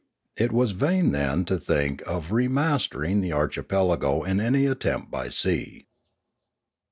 [0.35, 5.11] It was vain then to think of re mas tering the archipelago in any attempt
[5.11, 5.89] by sea.